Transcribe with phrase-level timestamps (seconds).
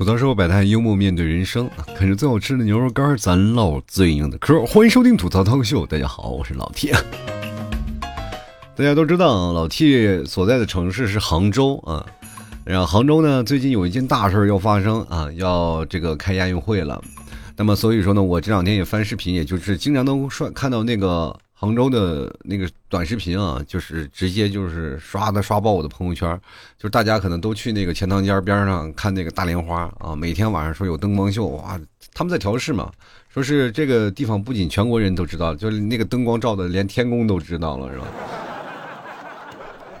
[0.00, 4.64] 吐槽社会百态，幽默面对人生，啃着最好吃的牛肉干，咱唠最硬的嗑。
[4.64, 6.90] 欢迎收听吐槽涛秀，大家好，我是老 T。
[8.74, 12.06] 大家都知道，老 T 所在的城市是杭州啊。
[12.64, 16.98] 然后杭州呢，最近有一件大事要发生啊，要这个开亚运会了。
[17.54, 21.38] 那么所以说呢，我这两天也翻视频，也就是经常都刷看到那个。
[21.60, 26.26] 杭州的那个短视频啊，就是直接就是刷的刷爆我的朋友圈，
[26.78, 31.78] 就是大家可能都去那个钱塘江边上看那个大莲花啊，每天晚上说有灯光秀，哇，
[32.14, 32.90] 他们在调试嘛，
[33.28, 38.06] 说是这个地方不仅全国人都知道，就是那个灯光照的连天宫都知道了，是吧？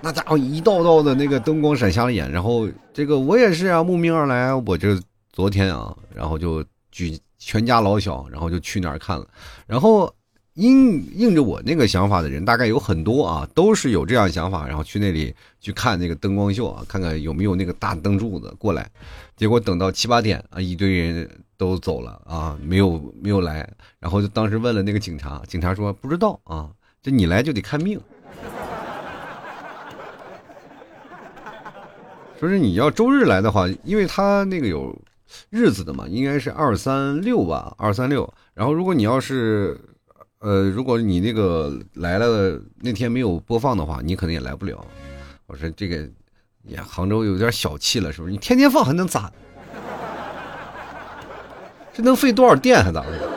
[0.00, 4.98] 那家伙一道道的那个灯光闪瞎了眼，然后这个我也是啊，慕名而来，我这
[5.30, 9.26] 昨天啊，然后就举全家老小，然后就去那儿看了，
[9.66, 10.10] 然后。
[10.54, 18.90] 应应着我那个想法的人，大概有很多啊，都是有这样想法，然后去那里去看那个灯光秀啊，看看有没有那个大灯柱子过来。
[19.36, 23.70] 结果等到七八点啊，一堆人都走了啊，没有没有来。
[24.00, 26.68] 然后就当时问了那个警察，警察说不知道啊，
[27.00, 27.98] 这你来就得看命。
[32.40, 34.94] 说是你要周日来的话，因为他那个有
[35.48, 38.34] 日子的嘛，应该是二三六吧，二三六。
[38.52, 39.80] 然后如果你要是。
[40.40, 44.82] 呃，如果你那个来了那天没有播放的话，你可能也来不了。
[45.46, 45.96] 我说这个，
[46.68, 48.32] 呀，杭州有点小气了，是不是？
[48.32, 49.30] 你天天放还能咋？
[51.92, 53.28] 这能费多少电还咋的？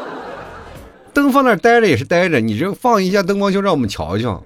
[1.14, 4.42] 灯放那待着也是待着，你这放一下灯光秀让我们瞧瞧。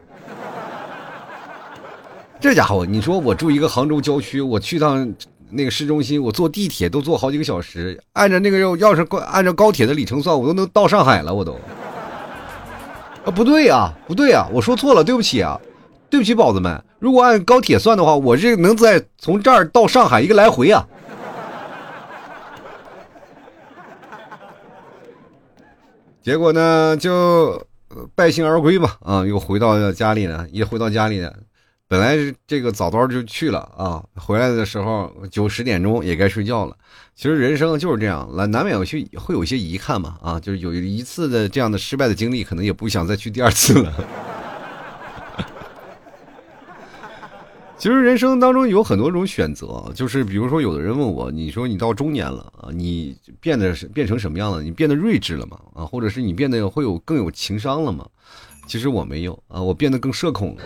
[2.39, 5.13] 这家伙，你说我住一个杭州郊区，我去趟
[5.51, 11.55] 那个市中心，我坐地铁都坐好几个小时，按照那个要要是按照高铁的里程算，我都能到上海了，我都。
[13.27, 15.59] 啊，不对呀，不对呀，我说错了，对不起啊，
[16.09, 16.81] 对不起，宝子们。
[16.97, 20.87] 如果按高铁算的话，我这能在从这儿到上海一个来回啊。
[26.23, 27.61] 结果呢，就
[28.15, 31.33] 败兴而归吧，啊，又回到家里了，一回到家里了。
[31.89, 36.75] 本来是这个早早就去了啊，回来的时候九十点钟也该睡觉了。
[37.15, 43.93] 其实人生就是这样，难难免有些会有些遗憾嘛啊，就是有一次的这样的失败的经历，可能也不想再去第二次了。
[47.77, 54.61] 其实人生当中有很多种选择，就是比如说有的人问我，你说你到中年了啊，你变得变成什么样了？
[54.61, 55.57] 你变得睿智了吗？
[55.73, 58.05] 啊，或者是你变得会有更有情商了吗？
[58.67, 60.63] 其实我没有啊，我变得更社恐了。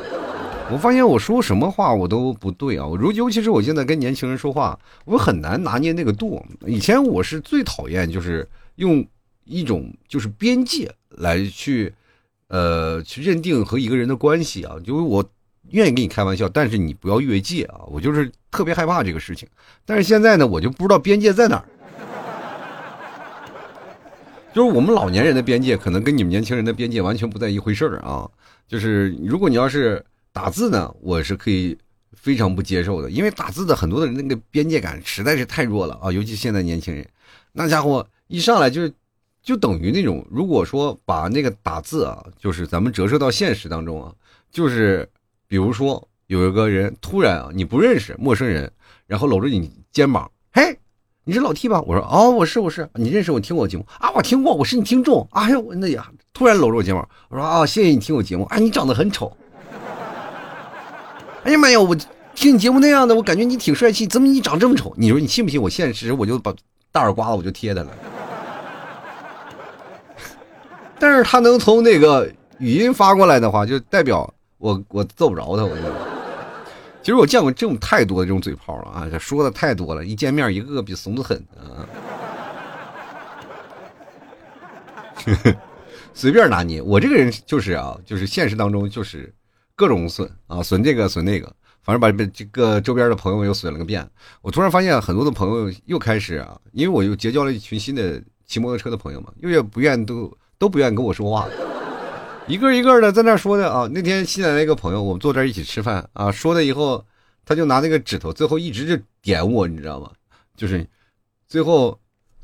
[0.71, 2.87] 我发现我说什么话我都不对啊！
[2.97, 6.41] 如尤其是我现在跟年轻人说话，我很难拿捏那个度。
[6.65, 9.05] 以前我是最讨厌就是用
[9.43, 11.93] 一种就是边界来去，
[12.47, 14.77] 呃，去认定和一个人的关系啊。
[14.81, 15.23] 就是我
[15.71, 17.81] 愿意跟你开玩笑，但是你不要越界啊！
[17.87, 19.45] 我就是特别害怕这个事情。
[19.85, 21.65] 但是现在呢，我就不知道边界在哪儿。
[24.53, 28.29] 就是我们老年人的边界可能跟你们年轻人的边界完全不在一回事儿啊！
[28.69, 30.01] 就是如果你要是。
[30.33, 31.77] 打字呢，我是可以
[32.13, 37.05] 非常不接受的，因为打字的很多的人那个边界感实在是太弱了啊，尤其现在年轻人，
[37.51, 38.93] 那家伙一上来就是
[39.43, 44.13] 就等于那种，如果说把那个打字啊，就是咱们折射到现实当中啊，
[44.51, 45.09] 就是
[45.47, 48.71] 比如说有一个人突然啊，你不认识陌生人，
[49.07, 50.77] 然后搂着你肩膀，嘿，
[51.25, 51.81] 你是老 T 吧？
[51.81, 54.09] 我说哦，我是我是，你认识我听我节目啊？
[54.11, 55.27] 我听过，我是你听众。
[55.31, 59.35] 哎呦，那呀，突然搂着我肩膀，我说啊，谢谢你听我节目啊，你长得很丑。
[61.43, 61.79] 哎呀妈呀！
[61.79, 61.95] 我
[62.35, 64.93] 听你节目那样的，我感觉你挺帅气，怎么你长这么丑？
[64.95, 65.61] 你说你信不信？
[65.61, 66.53] 我现实我就把
[66.91, 67.89] 大耳刮子我就贴他了。
[70.99, 75.63] 但是他能从那个语音发过来的话，就代表我我揍不着他。
[75.65, 75.75] 我
[77.01, 81.89] 其实我见过这种太多的这种嘴炮了啊，说的太多了，一见面一个个比怂的狠啊。
[86.13, 89.33] 随便拿捏，我这个人就是啊，就是现实当中就是。
[89.75, 91.51] 各种损啊，损这个损那个，
[91.81, 94.07] 反正把这个周边的朋友又损了个遍。
[94.41, 101.47] 我突然发现很多的朋友又开始啊，因为我又结交了一群新的骑摩托车的朋友嘛，又也不愿都都不愿跟我说话，
[102.47, 103.89] 一个一个的在那说的啊。
[103.91, 107.03] 那天新来了一个朋友，我们坐这儿一起吃饭啊，说了以后，
[107.45, 110.11] 他就拿那个指头，最后一直就点我，你知道吗？
[110.55, 110.85] 就是
[111.47, 111.99] 最后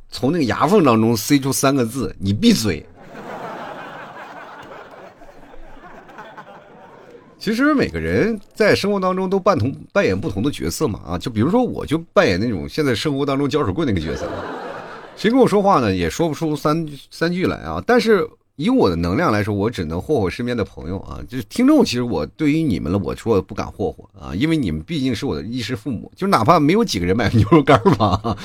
[0.09, 2.83] 从那个牙缝当中塞出三个字：“你闭嘴。”
[7.47, 14.29] 其实每个人在生活当中都扮同扮演不同的角色嘛啊，就比如说我就扮演那种现在生活当中搅屎棍那个角色，
[15.15, 17.81] 谁跟我说话呢也说不出三三句来啊。
[17.87, 18.27] 但是
[18.57, 21.21] 以我的能量来说，我只能霍霍身边的朋友啊。
[21.29, 28.35] 就是听众，其实我对于你们了，我说不敢霍霍啊，因为你们毕竟是我的衣食父母，就哪怕没有几个人买牛肉干吧。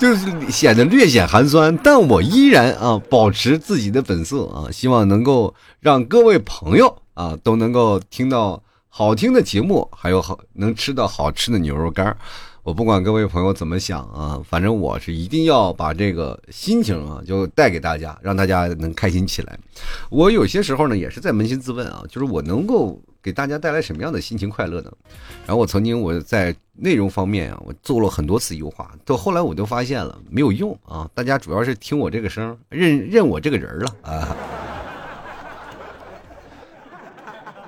[0.00, 12.16] 就是显得略显寒酸，但我依然啊保持自己的本色啊，希望能够让各位朋友啊都能够听到好听的节目，还有好能吃到好吃的牛肉干
[12.62, 19.58] 我不管各位朋友怎么想啊，反正我是一定要把这个心情啊就带给大家，让大家能开心起来。
[20.10, 23.00] 我有些时候呢也是在扪心自问啊，就是我能够。
[23.24, 24.92] 给大家带来什么样的心情快乐呢？
[25.46, 31.08] 然后我曾经我在内容方面啊，我做了很多次优化，到后来我就发现了没有用啊！
[31.14, 34.36] 大家主要是听我这个声，认认我这个人了啊。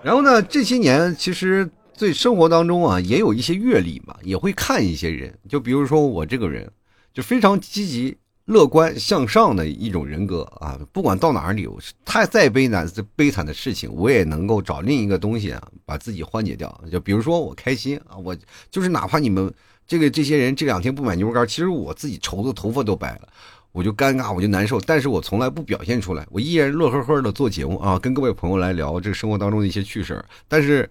[0.07, 6.71] 然后呢，这些年其实在生活当中啊，也有一些阅历嘛，也会看一些人，就比如说我这个人，
[7.13, 8.17] 就非常积极。
[8.45, 16.73] 乐观向上的一种人格啊，不管到哪里，有太再悲惨、悲惨的事情，我也能够找另一个东西啊，把自己缓解掉。
[16.89, 18.37] 就比如说我开心啊，我
[18.71, 19.53] 就是哪怕你们
[19.85, 23.29] 这个这些人这两天不买牛肉干，其实我自己愁的头发都白了，
[23.77, 30.25] 我就尴尬，我就难受，但是我从来不表现出来，我依然乐呵呵的做节目啊，跟各位朋友来聊这个生活当中的一些趣事儿。
[30.49, 30.89] 但是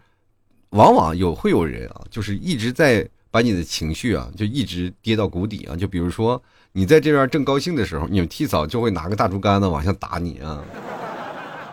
[0.69, 6.39] 往往有会有人啊，就是一直在把你的情绪啊，就一直跌到谷底啊，就比如说。
[6.77, 10.61] 你在这边正高兴的时候，你们替嫂就会拿个大竹竿子往下打你啊！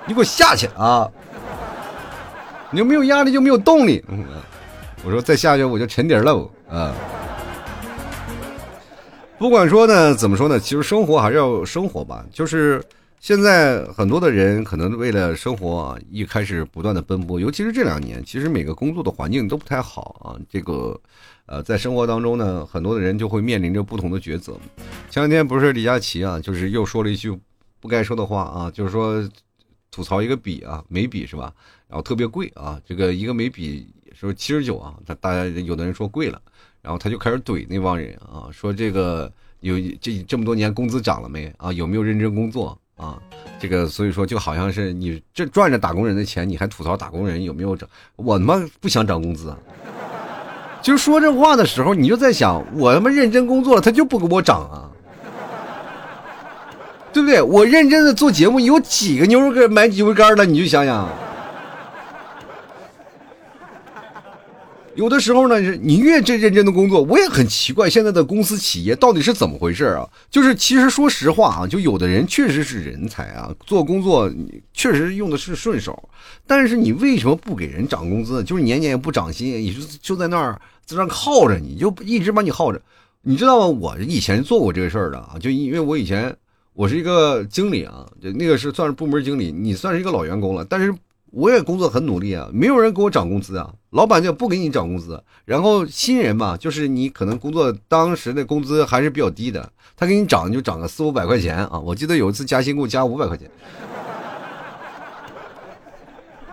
[0.06, 1.11] 你给我下去啊！
[2.70, 4.00] 你就没有压力就没有动力。
[5.05, 6.94] 我说再下去我就沉底了啊！
[9.43, 10.61] 不管说呢，怎么说呢？
[10.61, 12.25] 其实生活还是要生活吧。
[12.31, 12.81] 就是
[13.19, 20.39] 现在很多的人可能为了生活啊，一开始不断的奔波，尤其是这两年，其实每个工作的环境都不太好啊。
[20.49, 20.97] 这个。
[21.47, 24.56] 呃，在生活当中呢，很多的人就会面临着不同的抉择。
[25.11, 27.37] 前两天不是李佳琦啊，就是又说了一句
[27.81, 29.29] 不该说的话啊，就是说
[29.91, 31.53] 吐槽一个笔啊，眉笔是吧？
[31.88, 33.88] 然后特别贵啊，这个一个眉笔
[34.23, 36.41] 说七十九啊，他大家有的人说贵了，
[36.81, 39.29] 然后他就开始怼那帮人啊，说这个
[39.61, 41.73] 有这这么多年工资涨了没啊？
[41.73, 43.19] 有没有认真工作啊？
[43.59, 47.89] 这个所以说就好像是你这赚着打工人的钱，你还吐槽打工人有没有涨？
[48.15, 49.53] 我他妈不想涨工资！
[50.81, 54.87] 就说这话的时候，你就在想，我他妈认真工作了，他就不给我涨啊，
[57.13, 57.43] 对不对？
[57.43, 60.47] 我认真的做节目，有几个牛肉干买牛肉干的？
[60.47, 61.09] 你就想想。
[64.94, 70.06] 有的时候呢，是你越这认真的工作，我也很奇怪，现在的公司企业到底是怎么回事啊？
[70.31, 74.31] 就是其实说实话啊，就有的人确实是人才啊，做工作
[74.75, 76.09] 确实用的是顺手，
[76.47, 78.44] 但是你为什么不给人涨工资？
[78.44, 82.81] 就是年年也不涨薪，你就就在那儿在那耗着，你就一直把你耗着。
[83.23, 83.67] 你知道吗？
[83.67, 86.35] 我以前做过这个事儿的啊，就因为我以前
[86.75, 90.95] 我是一个经理啊，就那个是算是部门经理，你算是一个老员工了，但是。
[91.32, 95.23] 我也工作很努力啊，没有人给我涨工资啊，老板就不给你涨工资。
[95.46, 101.81] 然后新人嘛，就是你可能工作当时的工资还是比较低的，他给你涨就涨个四五百块钱啊。
[101.81, 103.50] 我记得有一次加薪给我加五百块钱。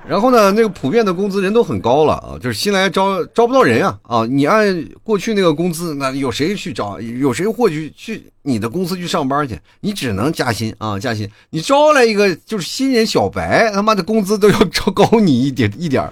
[0.08, 4.26] 然后呢，那个普遍的工资人都很高了啊，就是新来招招不到人啊啊！
[4.26, 7.00] 你按过去那个工资，那有谁去招？
[7.00, 9.60] 有谁或许去你的公司去上班去？
[9.82, 11.30] 你只能加薪啊，加薪！
[11.52, 16.10] 你招来一个就是新人小白，他妈的工资都要超高你一点一点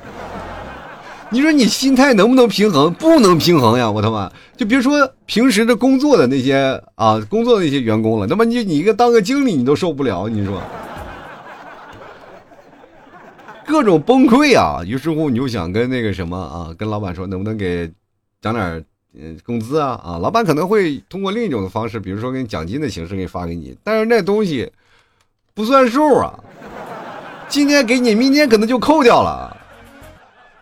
[1.30, 2.94] 你说你心态能不能平衡？
[2.94, 3.90] 不能平衡呀！
[3.90, 10.62] 我他妈就别说平时的工作的那些啊，工作的那些员工了，他妈你你一个当个经理你都受不了，你说？
[13.68, 14.82] 各种崩溃啊！
[14.86, 17.92] 于是乎，你就想跟那个什么啊，跟老板说，能不能给
[18.42, 18.84] 涨点
[19.14, 20.00] 嗯工资啊？
[20.02, 24.72] 啊，老板可能会通过另一种的方式，比如说给你奖金的形式给发给你，但是那东西
[25.54, 26.40] 不算数啊。
[27.50, 29.56] 今天给你，明天可能就扣掉了，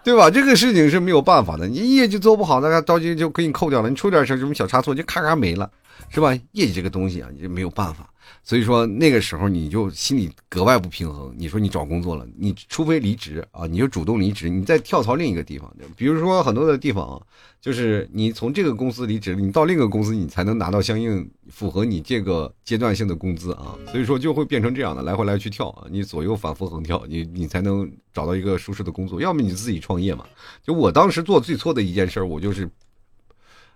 [0.03, 0.27] 对吧？
[0.27, 5.69] 这个事情是没有办法的，你业绩做不好，那个着急就给你扣掉了，你出点什么小差错就咔咔没了，
[6.09, 6.33] 是吧？
[6.53, 8.09] 业绩这个东西啊，你就没有办法。
[8.43, 11.33] 所以说那个时候你就心里格外不平衡。
[11.37, 15.73] 你说你找工作了，你除非离职啊，你就主动离职，你再跳槽另一个地方。
[15.95, 17.21] 比如说很多的地方啊，
[17.59, 23.75] 就是你从这个公司离职，你到另一个公司，你才能拿到相应符合你这个阶段性的工资啊。
[23.91, 29.19] 所以说就会变成这样的，来回来去跳啊，你左右反复横跳，你你才能找到一个舒适的工作。
[29.19, 30.25] 要么你自己创业嘛。
[30.63, 32.69] 就我当时做最错的一件事，我就是，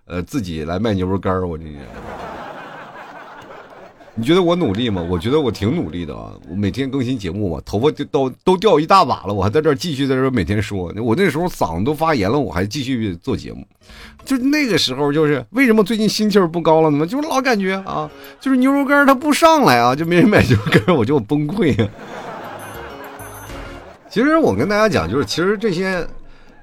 [0.04, 1.64] 呃，自己来卖牛肉干我这。
[4.20, 5.02] 你觉得我努力吗？
[5.08, 6.30] 我觉得我挺努力的啊！
[6.50, 10.92] 我每天更新节目嘛，头发就都都掉一大把了，我还在这儿继续在这儿每天说。
[11.02, 13.66] 我那时候嗓子都发炎了，我还继续做节目。
[14.22, 17.06] 就那个时候，就是为什么最近心气不高了呢？
[17.06, 21.74] 就是老感觉啊，就是牛肉干它不上来啊，就没人买牛肉干，我就崩溃。
[24.10, 26.06] 其实我跟大家讲，就是其实这些，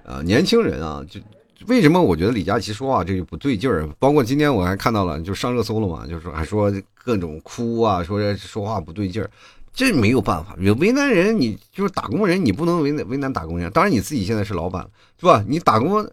[0.04, 1.20] 呃，年轻人啊，就
[1.68, 3.88] 为什么我觉得李佳琦说话这就不对劲儿？
[4.00, 9.30] 包括今天我还看到了，就上热搜了嘛，就是还说各种哭啊，说说话不对劲儿，
[9.74, 13.70] 这没有办法，为难人，你就是打工人，你不能为难为难打工人。
[13.72, 14.88] 当然你自己现在是老板，
[15.20, 15.44] 是吧？
[15.46, 16.10] 你打工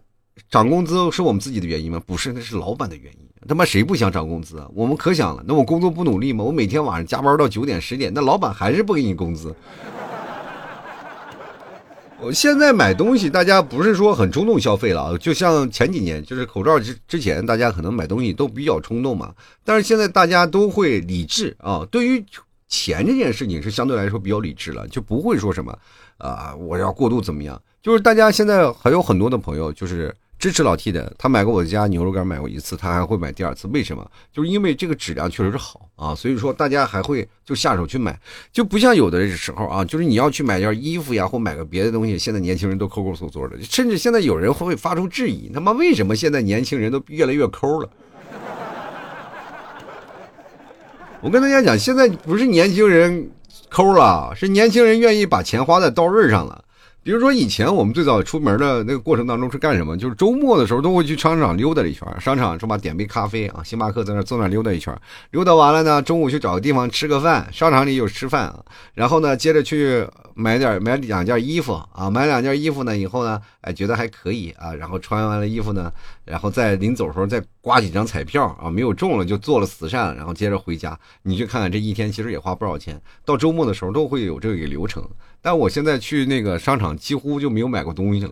[0.49, 2.01] 涨工资是我们自己的原因吗？
[2.05, 3.19] 不是，那是老板的原因。
[3.47, 4.67] 他妈谁不想涨工资啊？
[4.73, 6.43] 我们可想了，那我工作不努力吗？
[6.43, 9.55] 我每天晚上加班到九点十点，那老板还是不给你工资。
[12.21, 19.33] 我现在买东西，大家不是说很冲动消费了啊，就像前几年，就是口罩之之前，大家可能买东西都比较冲动嘛。
[19.63, 22.25] 但是现在大家都会理智啊，对于
[22.67, 25.77] 钱这件事情是相对来说比较理智了，就不会说什么
[26.17, 27.61] 啊，我要过度怎么样。
[27.83, 30.13] 就是大家现在还有很多的朋友，就是。
[30.37, 33.67] 支持老 T 的，他买过我家牛肉干，买过一次，他还会买第二次。
[33.69, 34.05] 为什么？
[34.31, 38.19] 就是因为这个质量确实是好啊，所以说大家还会就下手去买，
[38.51, 47.89] 就不像有的时候啊，就是你要去买件衣服呀，或买个别的东西，现在年轻人都抠抠搜搜的，甚至现在有人会发出质疑：他妈为什么现在年轻人都越来越抠了？
[51.21, 53.31] 我跟大家讲，现在不是年轻人
[53.69, 56.64] 抠了，是年轻人愿意把钱花在刀刃上了。
[57.05, 59.95] 比如说以前我们最早出门的那个过程当中是干什么？
[59.95, 62.75] 就是周末的时候都会去商场溜达一圈，商场是吧？
[62.75, 64.91] 点杯咖啡啊，星巴克在那坐那溜达一圈，
[65.29, 68.59] 溜达完了呢，中午去找个地方吃个饭，商场里有吃饭啊，
[68.95, 70.03] 然后呢，接着去
[70.37, 75.89] 买点买两件衣服啊，买两件衣服呢以后呢，哎觉得还可以啊，然后穿完了衣服呢，
[76.25, 80.99] 然后在临走时候再刮几张彩票啊，没有中了就做了慈善，然后接着回家。
[81.23, 85.01] 你去看看这一天其实也花不少钱，到周末的时候都会有这个流程。
[85.41, 88.31] 但我现在去那个商场几乎就没有买过东西了，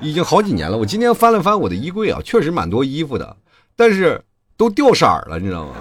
[0.00, 0.78] 已经好几年了。
[0.78, 3.36] 我今天翻了翻我的衣柜啊，确实蛮多衣服的，
[3.76, 4.24] 但是
[4.56, 5.74] 都掉色儿了，你知道吗？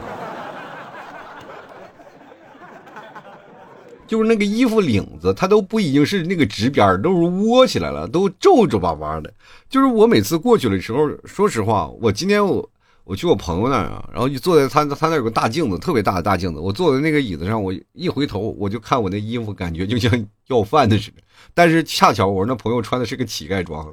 [4.08, 9.32] 就是那个衣服领子，它都不已经是那个直边都是窝起来了，都皱皱巴巴的。
[9.70, 12.68] 就是我每次过去的时候，说实话，我今天我。
[13.10, 16.60] 我去我朋友那儿啊，然后就坐在他他那有个大镜子，特别大的大镜子。
[16.60, 20.12] 我坐在那个椅子上，我一回头，我就看我那衣服，感觉就像
[20.48, 21.24] 要饭的似的。
[21.54, 23.88] 但是恰巧我那朋友穿的是个乞丐装，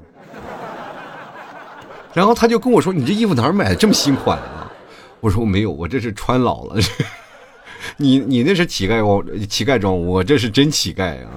[2.13, 4.69] 然后他就跟我说：“你这衣服哪儿买的这么新款啊？”
[5.23, 6.75] 我说：“我没有，我这是穿老了。
[7.97, 11.31] 你你那是乞丐装，乞丐装，我这是真乞丐啊。”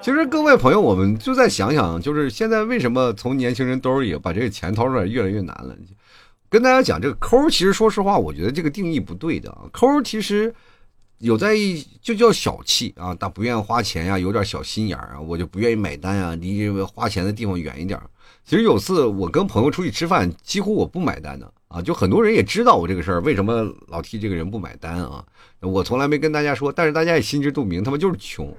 [0.00, 5.76] 其实各位朋友，我们就再想想，就是现在为什么从年轻人兜里把这个钱掏出来越来越难了？
[6.48, 9.54] 跟大家讲，这个抠，其实说实话，我觉得这个定义不对的。
[9.70, 10.54] 抠其实
[11.18, 11.54] 有在
[12.00, 18.00] 就叫小气啊，他不愿意花钱呀，有点小心眼啊，我就不愿意买单啊，离花钱的地方远一点。
[18.44, 25.24] 其实有次我跟朋友出去吃饭，几乎我不买单的啊，就很多人也知道我这个事儿，为什么老替这个人不买单啊？
[25.60, 28.52] 我从来没跟大家说，但是大家也心知肚明，他们就是穷。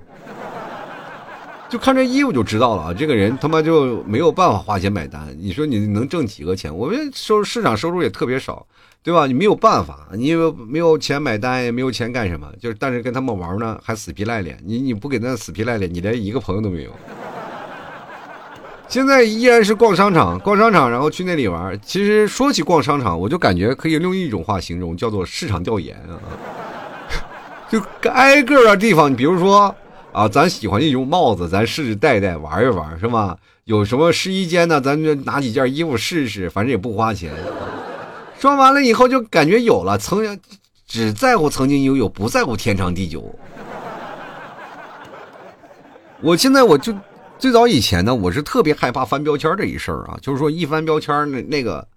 [1.70, 2.94] 就看这衣服就知道了啊！
[2.94, 5.36] 这个人他妈就没有办法花钱买单。
[5.40, 6.76] 你说你能挣几个钱？
[6.76, 8.66] 我们收市场收入也特别少，
[9.04, 9.28] 对吧？
[9.28, 10.34] 你没有办法，你
[10.68, 12.52] 没有钱买单，也没有钱干什么？
[12.60, 14.60] 就是但是跟他们玩呢，还死皮赖脸。
[14.66, 16.92] 你你不给他死皮赖脸，你连一个朋友都没有。
[18.90, 21.80] 现在依然是逛商场，逛商场，然后去那里玩。
[21.82, 26.18] 其实说起逛商场，我就感觉可以用一种话形容，叫做市场调研啊。
[27.70, 27.80] 就
[28.10, 29.74] 挨个的地方，你比如说。
[30.12, 33.38] 啊，咱喜欢一种帽子，咱试试戴戴玩一玩，是吧？
[33.66, 34.82] 有什么试衣间呢？
[34.82, 37.32] 咱就拿几件衣服试试，反正也不花钱。
[38.40, 40.40] 说完了以后就感觉有了，曾经
[40.88, 43.24] 只在乎曾经拥有，不在乎天长地久。
[46.22, 46.92] 我现在我就
[47.40, 51.88] 最早以前呢，我是特别害怕翻标签这一事儿啊，就是说一翻标签那那个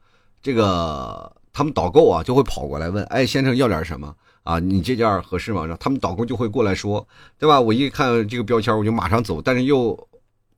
[0.41, 4.15] 这个他们导购啊就会跑过来问，哎，先生要点什么？
[4.45, 5.63] 啊，你这件合适吗？
[5.63, 7.05] 然后他们导购就会过来说，
[7.41, 7.61] 对吧？
[7.61, 9.99] 我一看这个标签，我就马上走，但是又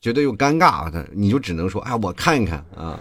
[0.03, 3.01] 觉得又尴尬，他你就只能说，哎，我看一看啊。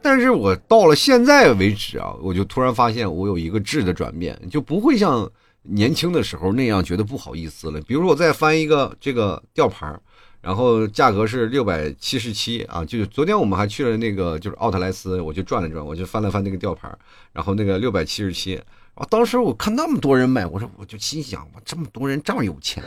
[0.00, 5.30] 但是我到了现在为止啊，我就突然发现我有一个质的转变，就不会像
[5.68, 7.80] 年轻的时候那样觉得不好意思了。
[7.82, 9.98] 比如说我再翻一个这个吊牌。
[10.42, 16.88] 然后价格是六百七十七啊，就是昨天我们还去了那个就是奥特莱斯，我就转了转，我就翻了翻那个吊牌，
[17.32, 18.54] 然后那个六百七十七，
[18.94, 22.80] 啊，当时我看那么多人买，我说我就心想，我这么多人这么有钱，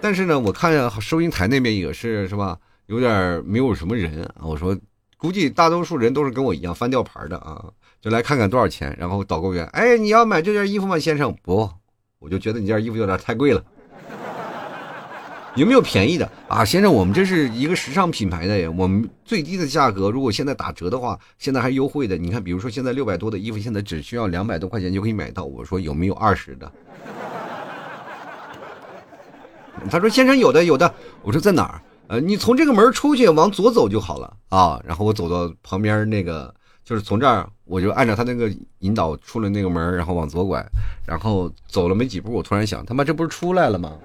[0.00, 4.76] 但是呢，我看收银台那边也是是吧，有点没有什么人啊，我说
[5.16, 7.64] 估计大多数人都是跟我一样翻吊牌的啊，
[8.02, 11.32] 就来看看多少钱，然后导购员，哎，你要买这件衣服吗，先生？
[11.40, 11.70] 不，
[12.18, 13.64] 我就觉得你这件衣服有点太贵了。
[15.54, 16.92] 有没有便宜的啊，先生？
[16.92, 22.16] 我们这是一个时尚品牌的，我们最低的价格，如果现在打折的话，现在还优惠的。
[22.16, 25.44] 你看，比如说现在六百多的衣服，现在只需要两百多块钱就可以买到。
[25.44, 26.72] 我说有没有二十的？
[29.90, 30.92] 他说先生有的有的。
[31.22, 31.80] 我说在哪儿？
[32.08, 34.80] 呃，你从这个门出去往左走就好了啊。
[34.84, 36.52] 然后我走到旁边那个，
[36.92, 40.62] 就是从这儿，我就按照他那个引导出了那个门，然后往左拐，
[41.06, 43.92] 然后走了没几步，我突然想，他妈这不是出来了吗？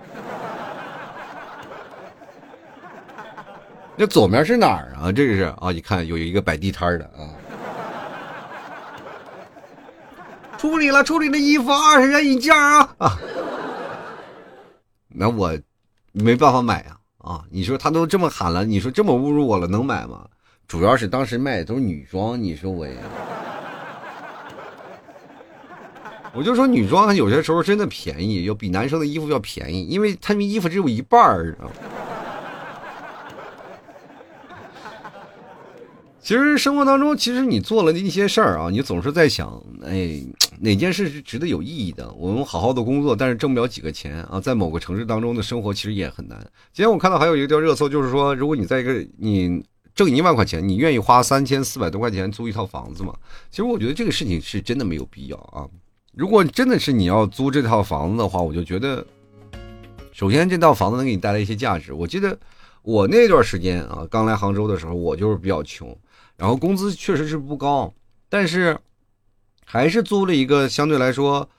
[3.98, 5.12] 那左面是哪儿啊？
[5.12, 7.28] 这个是啊，一看有一个摆地摊的啊。
[10.58, 13.20] 处理了，处理的衣服二十元一件啊啊。
[15.10, 15.52] 那我
[16.14, 17.44] 没办法买啊啊！
[17.52, 20.26] 你说他都这么喊了，你说这么侮辱我了，能买吗？
[20.68, 22.94] 主要是当时卖的都是女装，你说我呀，
[26.36, 31.58] 我就说女装有些时候真的便宜，要比男生的衣服要便宜，因为他们衣服只有一半儿。
[36.20, 40.22] 其实生活当中，其实你做了一些事儿啊，你总是在想，哎，
[40.60, 42.12] 哪件事是值得有意义的？
[42.12, 46.38] 我们好好的工作，但是挣不了几个钱啊，在某个城市当中的生活其实也很难。
[46.74, 49.64] 今天我看到还有一个叫热搜，就是说，如果你在一个你
[49.98, 53.12] 挣一万块钱，你愿意花三千四百多块钱租一套房子吗？
[53.50, 55.68] 其实我觉得这个事情是真的没有必要啊。
[56.14, 59.04] 如果真的是你要租这套房子的话，我就觉得，
[60.12, 61.92] 首先这套房子能给你带来一些价值。
[61.94, 62.38] 我记得
[62.84, 65.98] 我那段时间啊，刚来杭州的时候，我就是比较穷。
[66.38, 67.92] 然后工资确实是不高，
[68.30, 68.78] 但是
[69.66, 71.50] 还是租了一个相对来说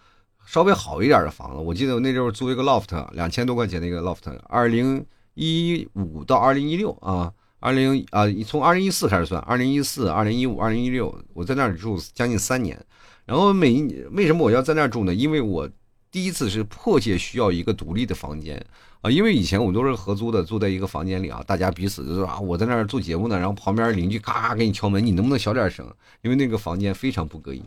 [0.46, 1.60] 稍微好一点的房子。
[1.60, 4.32] 我记得我那时候租一个 loft，两千多块钱的一个 loft。
[4.44, 5.04] 二零
[5.34, 12.78] 一五到二零一六啊，二零啊从二零一四开始算，二零一四、二零一五、二零一六，我在那儿住将近三年。
[13.26, 15.14] 然后每一为什么我要在那儿住呢？
[15.14, 15.68] 因为我
[16.10, 18.64] 第一次是迫切需要一个独立的房间。
[19.00, 25.86] 啊，因为以前我们都是合租的，住在一个房间里啊，大家彼此就是啊，我在那儿做节目呢，然后旁边邻居咔咔给你敲门，你能不能小点声？
[26.22, 27.62] 因为那个房间非常不隔音，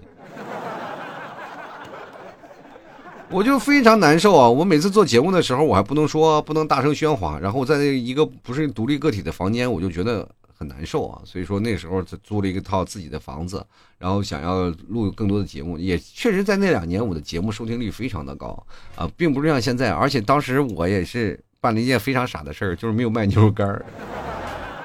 [3.31, 4.50] 我就非常难受啊！
[4.50, 10.27] 我每次做节目的时候，我还不能说，不能大声喧哗，然后在那一个不是独立个体的房间，我就觉得。
[10.61, 13.65] 很难受啊，所以说那时候租了一个套自己的房子，
[13.98, 18.63] 然后想要录更多的节目，也确实在那两年我的节目收听率非常的高
[18.96, 23.83] 啊，并不是像现在，而且当时我也是办了一件非常傻的事儿，就是没有卖牛肉干儿。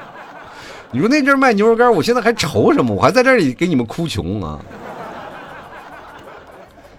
[0.92, 2.94] 你说那阵卖牛肉干，我现在还愁什么？
[2.94, 4.58] 我还在这里给你们哭穷啊。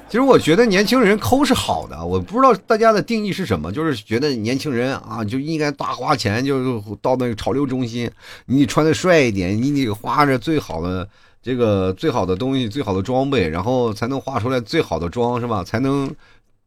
[0.10, 8.10] 其实我觉得年轻人抠是好的，我不知道大家的定义是什么，就是觉得年轻人啊就应该大花钱，就到那个潮流中心，
[8.46, 11.08] 你穿的帅一点，你得花着最好的
[11.44, 15.62] 这个最好的东西、最好的装备，然后才能画出来最好的妆，是吧？
[15.62, 16.10] 才能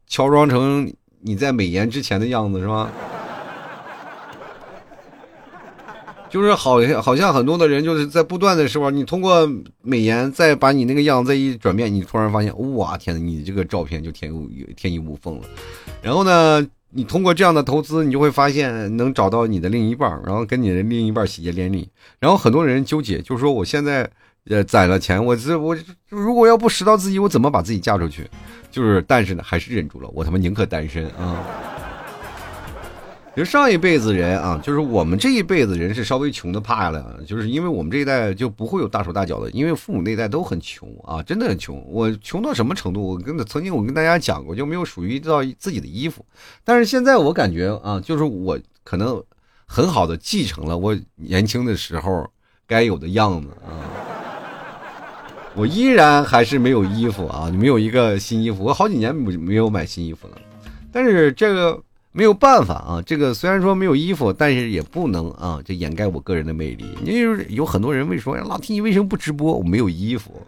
[0.07, 2.91] 乔装成你在美颜之前的样子，是吧？
[6.31, 9.47] 就是好像好像很多的人就是在不断的时候，你通过
[9.81, 15.43] 美颜再把你那个样再一转变，你突然发现，哇，天哪，你这个照片就天有天衣无缝了。
[16.01, 21.89] 然后呢，你通过这样的投资，你就会发现能找到你的另一半，然后跟你的另一半喜结连理。
[22.17, 24.09] 然后很多人纠结，就是说我现在
[24.47, 28.25] 呃攒了钱，我这我如果要不拾到自己，我怎么把自己嫁出去？
[28.71, 31.43] 就是，但是呢，还是忍住了，我他妈宁可单身啊。
[33.33, 41.81] 就上一辈子人啊，就是我们这一辈子人是稍微穷的怕了，就是因为我们这一代就不会有大手大脚的，因为父母那代都很穷啊，真的很穷。
[41.89, 43.01] 我穷到什么程度？
[43.01, 46.25] 我跟曾经我跟大家讲过，就没有属于到自己的衣服。
[46.65, 49.23] 但是现在我感觉啊，就是我可能
[49.65, 52.29] 很好的继承了我年轻的时候
[52.67, 53.79] 该有的样子啊。
[55.55, 60.37] 我依然还是没有衣服啊，没有一个新衣服，我好几年没没有买新衣服了。
[60.91, 61.81] 但是这个。
[62.13, 66.85] 没有办法啊，这个虽然说没有衣服，但是也不能啊，就掩盖我个人的魅力。
[67.05, 70.41] 因为有很多人会说：“老 T，你为什么不直播？”我没有衣服，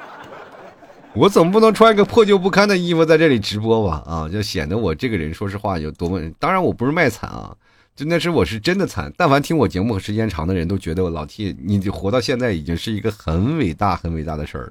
[1.14, 4.02] 我总不能穿一个破旧不堪的衣服在这里直播吧？
[4.06, 6.20] 啊，就显得我这个人说实话有多么……
[6.38, 7.56] 当然我不是卖惨啊，
[7.96, 9.10] 就那是我是真的惨。
[9.16, 14.70] 但凡听我节目时间长的人都觉得我老 T，你活到现在已经是一个很伟大、很伟大的事儿。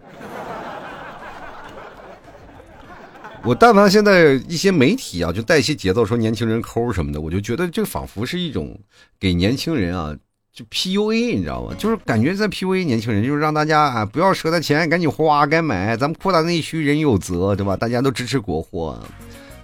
[3.43, 8.77] 我但凡现在一些媒体啊，就带一些节奏说年轻人抠什么的，我就觉得这仿佛是一种
[9.19, 10.15] 给年轻人啊，
[10.53, 11.73] 就 PUA，你知道吗？
[11.77, 15.95] 就是感觉在 PUA 年轻人，就是让大家啊不要舍得钱，赶紧花，该买。
[15.95, 17.75] 咱们扩大内需，人有责，对吧？
[17.77, 18.99] 大家都支持国货。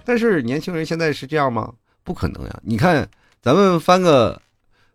[0.04, 1.72] 但是年轻人现在是这样吗？
[2.02, 2.60] 不可能呀！
[2.62, 3.08] 你看，
[3.42, 4.40] 咱们翻个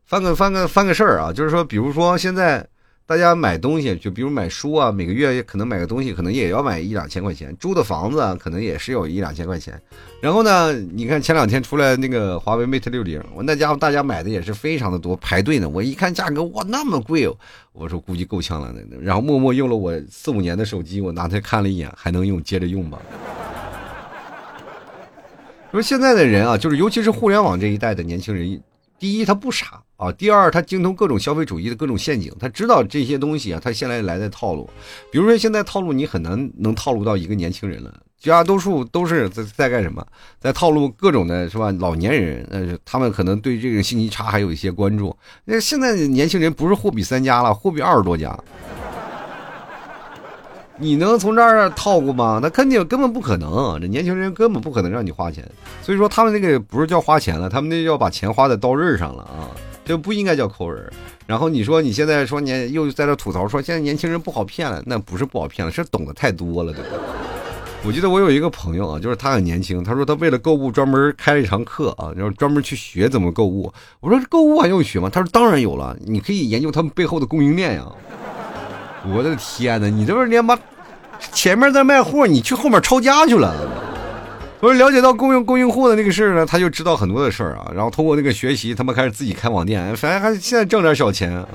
[0.06, 2.68] 翻个翻个翻个事儿啊，就是说，比如说现在。
[3.12, 7.54] 大家买东西，就比如买书啊，每个月可能买个东西，可能也要买一两千块钱。
[7.60, 9.78] 租的房子啊，可能也是有一两千块钱。
[10.22, 15.68] 然后呢，你看前两天出来那个华为 Mate 六零，我那家伙大家买的也是非常的多，排队呢。
[15.68, 17.36] 我一看价格，哇，那么贵哦！
[17.74, 18.74] 我说估计够呛了。
[19.02, 22.98] 然后默默用了我四五年的手机，我拿它看了一眼，还能用，接着用吧。
[25.74, 28.58] 说现在的人啊，就是尤其是互联网这一代的年轻人。
[28.98, 34.68] 第一，他不傻啊；第二，他精通各种消费主义的各种陷阱，他知道这些东西啊，他现在来的套路。
[35.12, 40.04] 比如说，现在套路你很难能套路到一个年轻人了，绝大多数都是在在干什么？
[40.40, 41.72] 在套路各种的是吧？
[41.74, 45.16] 老年人，呃，他们可能对这个信息差还有一些关注。
[45.46, 48.36] 那现在年轻人不是货比三家了，货比二十多家。
[50.78, 52.40] 你能从这儿套过吗？
[52.42, 55.48] 那肯定根本不可能，这年轻人根本不可能让你花钱。
[55.84, 60.92] 所以说他们那个不是叫花钱了，他们那要把钱花在刀刃上了啊，这不应该叫抠人。
[61.28, 67.00] 然后你说你现在说年又在这吐槽说现在年轻人不好骗了，那不是不好骗了，是懂得太多了，对不对？
[67.84, 73.74] 我记得我有一个朋友啊，就是他很年轻，他说他为了购物专门开了一堂课啊，然后专门去学怎么购物。
[74.00, 75.10] 我说购物还用学吗？
[75.10, 77.86] 他说当然有了，你可以研究他们背后的供应链呀。
[79.12, 80.56] 我的天哪，你这不是连把
[81.34, 83.52] 前面在卖货，你去后面抄家去了。
[84.62, 87.72] 我说了解到供应供应户的那个事儿呢，他就知道很多的事儿啊。
[87.74, 91.48] 然后通过那个学习，他们开始自己开网店，反正还现在挣点小钱啊。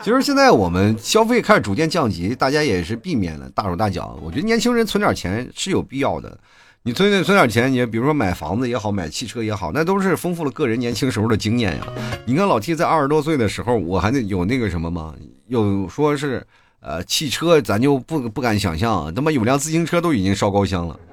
[0.00, 4.16] 其实现在我们消费开始逐渐降级，大家也是避免了大手大脚。
[4.22, 6.38] 我觉得年轻人存点钱是有必要的。
[6.84, 11.82] 你存存点钱，你比如说买房子也好，买汽车也好，那都是丰富了个人年轻时候的经验呀。
[12.24, 15.12] 你看老 T 在二十多岁的时候，我还得有那个什么吗？
[15.48, 16.46] 有说是，
[16.80, 20.98] 呃，汽车咱就不不敢想象，他妈有辆自行车都已经烧高香了。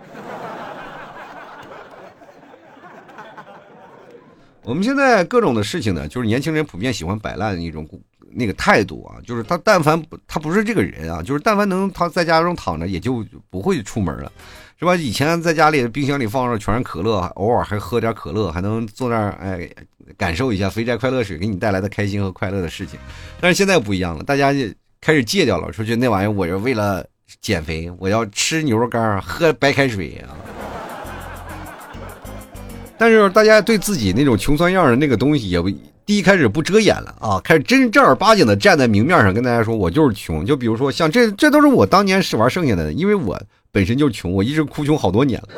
[4.63, 7.87] 我们现在各种的事情呢，就是年轻人普遍喜欢摆烂的一种
[8.31, 14.31] 那个态度啊，就是他但凡他不是这个人啊，就是但凡能他在家中躺着，也就不会出门了。
[14.77, 14.93] 是吧？
[14.93, 19.69] 以前在家里冰箱里放着全是可乐，偶尔还喝点可乐，还能坐那儿哎，
[20.17, 22.99] 感受一下肥宅快乐水给你带来的开心和快乐的事情。
[23.39, 24.51] 但是现在不一样了，大家
[25.05, 27.05] 开始戒掉了，说就那玩意儿，我是为了
[27.39, 30.33] 减肥，我要吃牛肉干，喝白开水啊。
[32.97, 35.69] 但是大家对自己那种穷酸样的那个东西，也不
[36.07, 40.43] 第一开始不遮掩了啊，开始真正儿八经的站在明面上跟大家说，我就是穷。
[40.43, 43.39] 就比如说像这，这都是我当年是玩剩下的，因为我。
[43.71, 45.49] 本身就穷，我一直哭穷好多年了。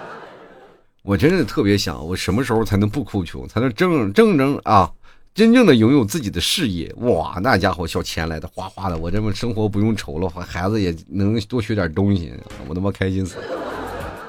[1.02, 4.90] 我真的特别想，我什么时候才能不哭穷，才能正正正啊，
[5.36, 6.90] 真正的拥有自己的事业？
[7.00, 12.32] 哇，那家伙小钱来的哗哗的，我这么生活不用愁了，孩子也能多学点东西，
[12.66, 13.44] 我他妈开心死了。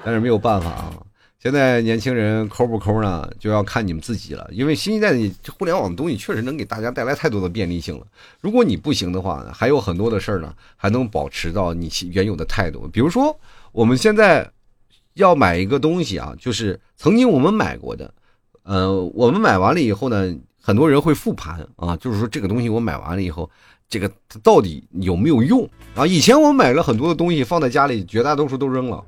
[0.04, 0.94] 但是没有办法啊。
[1.40, 4.46] 现在年轻人抠不抠呢，就要看你们自己了。
[4.52, 8.06] 因为新一代的互联网的东西确实能给大家带来太多的便利性了。
[8.42, 12.86] 如果你不行的话，还有很多的事儿呢，还能保持到你原有的态度。
[12.92, 13.34] 比如说，
[13.72, 14.52] 我们现在
[15.14, 18.14] 要买一个东西啊，就是曾经我们买过的，
[18.64, 20.36] 呃，我们买完了以后呢，
[20.68, 23.50] 很多人会复盘啊，就是说这个东西我买完了以后，
[23.88, 24.12] 这个
[24.44, 26.06] 到底有没有用啊？
[26.06, 29.02] 以前我买了很多的东西放在家里，绝大多数都扔了。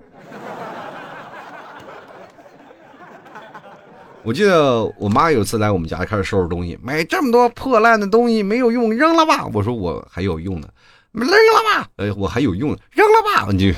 [4.24, 9.46] 我记得我妈有次来我们家开始收拾东西，买这么多破烂的东西没有用，扔了吧。
[9.54, 10.70] 我说我还有用呢，
[11.12, 11.36] 扔了
[11.76, 11.90] 吧。
[11.98, 13.52] 呃，我还有用，扔了吧。
[13.52, 13.76] 你，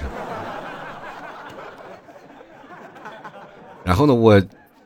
[3.83, 4.39] 然后呢，我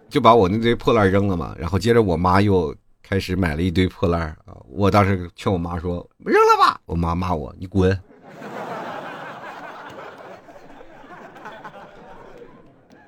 [0.10, 1.54] 就把我那堆破烂扔了嘛。
[1.60, 2.74] 然后接着我妈又
[3.08, 4.58] 开始买了一堆破烂啊。
[4.68, 6.80] 我当时劝我妈说扔了吧。
[6.86, 7.98] 我妈骂我你滚。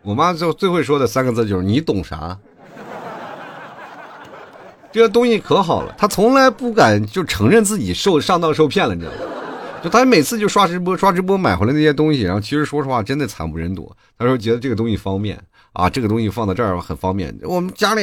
[0.03, 2.37] 我妈最最会说的三个字就是“你懂啥”。
[4.89, 9.19] 这个东西可好了，她从来不敢就承认自己受上当受骗了，你知道吗？
[9.83, 13.93] 就她每次就刷直播，刷直播买回来那些东西，然后其实说实话真的惨不忍睹。
[14.17, 15.37] 她说觉得这个东西方便
[15.73, 17.37] 啊，这个东西放到这儿很方便。
[17.43, 18.01] 我们家里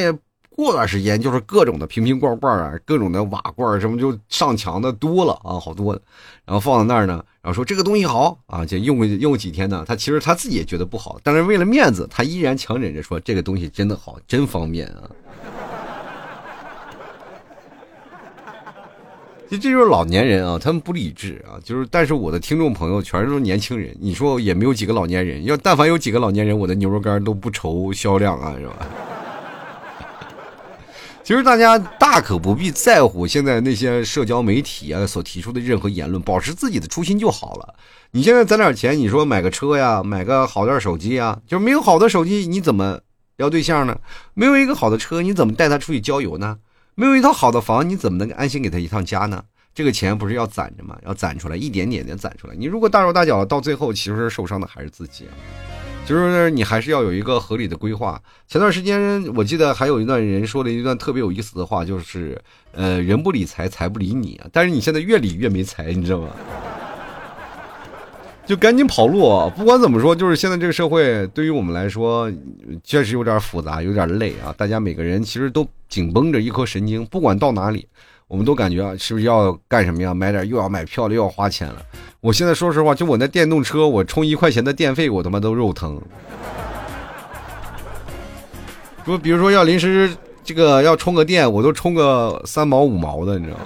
[0.55, 6.01] 过段时间就是各种的瓶瓶罐罐啊，各种的瓦罐什么就上墙的多了啊，好多的，
[6.45, 7.21] 然后放在那儿呢。
[7.41, 9.83] 然后说这个东西好啊，就用用几天呢。
[9.85, 15.03] 他其实他自己也觉得不好，但是为了面子，他依然强忍着说这个东西真的好，真方便啊。
[19.49, 21.59] 其实这就是老年人啊，他们不理智啊。
[21.63, 25.43] 就是，但是我的听众朋友全是年轻人，你说也没有几个老年人。
[25.43, 28.87] 要但凡有几个老年人，我的牛肉干都不愁销量啊，是吧？
[31.25, 37.73] 其实大家大可不必在乎现在那些社交媒体啊所提出的任何言论，保持自己的初心就好了。
[38.11, 42.99] 你现在攒点钱，你说买个车呀，买个好点手机呀，就没有好的手机，你怎么
[43.37, 43.97] 聊对象呢？
[44.35, 46.59] 没有一个好的车，你怎么带他出去郊游呢？
[46.93, 49.43] 没有一套好的房，你怎么能安心给他一趟家呢？
[49.73, 50.95] 这个钱不是要攒着吗？
[51.03, 52.53] 要攒出来，一点点的攒出来。
[52.55, 55.33] 你如果大手大脚，到最后其实受伤的还是自己啊。
[56.05, 58.21] 就是你还是要有一个合理的规划。
[58.47, 62.39] 前段时间我记得还有一段人说了一段特别有意思的话，就是
[62.71, 64.47] 呃，人不理财，财不理你啊。
[64.53, 66.29] 但是你现在越理越没财，你知道吗？
[68.45, 69.51] 就赶紧跑路。
[69.57, 72.31] 不管怎么说，就是现在这个社会对于我们来说，
[72.83, 74.53] 确实有点复杂，有点累啊。
[74.55, 77.87] 大家每个人其实都紧绷着一颗神经，不管到哪里。
[78.27, 80.13] 我们都感觉啊，是不是要干什么呀？
[80.13, 81.85] 买点又要买票了，又要花钱了。
[82.21, 86.01] 我现在说实话，就我那电动车，我充一块钱的电费，我他妈都肉疼。
[89.03, 90.11] 不，比如说要临时
[90.43, 93.63] 这个要充个电，我都充个三毛五毛的，你知道吗？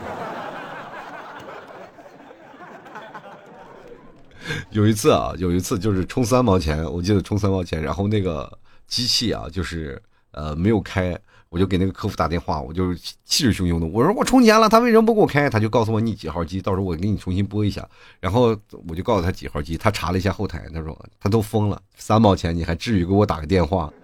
[4.71, 8.51] 有一次啊，有一次就是充三毛钱，我记得充三毛钱，然后那个
[8.87, 11.17] 机器啊，就是呃没有开。
[11.49, 15.49] 我就给那个客服打电话，我就气势汹汹的，我说我充钱了，他为什么不给我开？
[15.49, 17.83] 他就告诉我你几号机，到时候我给你重新拨一下。
[18.19, 18.55] 然后
[18.87, 23.91] 我就告诉他几号机，他查了一下后台，他说他都疯了，三毛钱你还至于给我打个电话？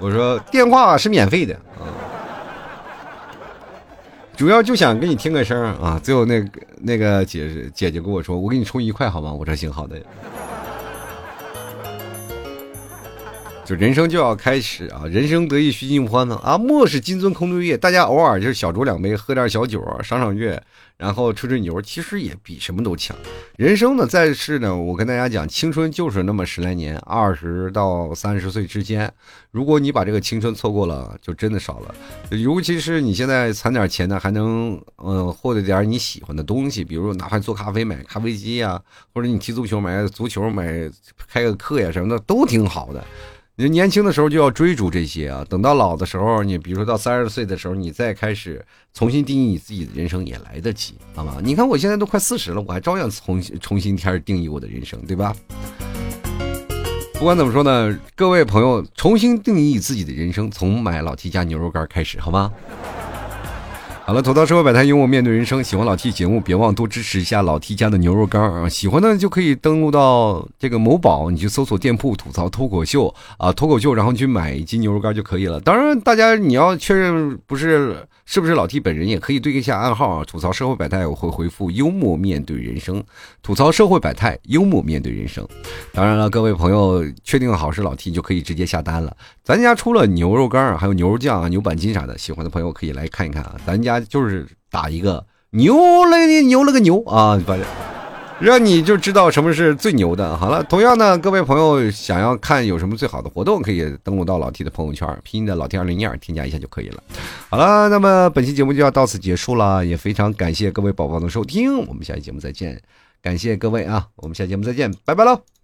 [0.00, 1.86] 我说电话是免费的啊，
[4.36, 6.00] 主要就想给你听个声啊。
[6.02, 9.32] 最后那个那个姐姐姐跟我说，我给你充一块好吗？
[9.32, 10.02] 我说行好的。
[13.64, 15.04] 就人生就要开始啊！
[15.06, 16.58] 人生得意须尽欢呢啊！
[16.58, 17.78] 莫使金樽空对月。
[17.78, 20.60] 大家偶尔就是小酌两杯，喝点小酒，赏赏月，
[20.96, 23.16] 然后吹吹牛，其实也比什么都强。
[23.56, 29.10] 人生呢，在世呢，我跟大家讲，青春就是那么十来年，二十到三十岁之间。
[29.52, 31.94] 如果你把这个青春错过了，就真的少了。
[32.30, 38.82] 尤其是你现在攒点钱呢，还能嗯获得点你喜欢的东西，比如哪怕做咖啡买咖啡机呀，
[39.14, 40.90] 或者你踢足球买足球买
[41.28, 43.04] 开个课呀什么的，都挺好的。
[43.62, 48.60] 你年轻的时候就要追逐这些啊，等到老的时候，你比如说到三十岁的时候，你再开始
[48.92, 51.36] 重新定义你自己的人生也来得及，好吗？
[51.40, 55.32] 你看我现在都快四十了，我还照样重新重新开始定义我的人生，对吧？
[57.14, 62.52] 不管怎么说呢，各位朋友，重新定义自己的人生，从买老 T 家牛肉干开始，好吗？
[64.04, 65.62] 好了，吐槽社会百态，幽默面对人生。
[65.62, 68.68] 喜欢老 T 节目，别忘多支持一下老 T 家的牛肉干啊！
[68.68, 75.60] 喜欢的就可以登录到这个某宝，你去搜索店铺“吐槽脱口秀”啊，脱口秀，然后去买一斤牛肉干就可以了。
[75.60, 77.96] 当然，大家你要确认不是。
[78.24, 80.24] 是不是老 T 本人也可以对一下暗号啊？
[80.24, 83.02] 吐槽社会百态，我会回复幽默面对人生。
[83.42, 85.46] 吐槽社会百态，幽默面对人生。
[85.92, 89.16] 当然了，各位朋友确定好是老 T 就可以直接下单了。
[89.42, 93.56] 咱家除了牛肉干还有牛肉酱啊、牛板筋啥的，喜欢的朋友可以来看一看啊。
[93.66, 97.66] 咱家就是打一个牛了牛了个牛啊，反正。
[98.42, 100.36] 让你就知道什么是最牛的。
[100.36, 107.02] 好了，同样呢，各位朋友想要看有什么最好的活动，可以登录到老 T 的朋友圈，拼音的老 T 二零一二，添加一下就可以了。
[107.48, 112.82] 好了，那么本期节目就要到此结束了，也非常感谢各位宝宝的收听，我们下期节目再见，
[113.22, 115.61] 感谢各位啊，我们下期节目再见，拜拜喽。